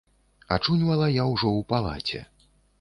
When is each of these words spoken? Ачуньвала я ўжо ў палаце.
Ачуньвала 0.55 1.11
я 1.21 1.27
ўжо 1.33 1.53
ў 1.59 1.69
палаце. 1.75 2.19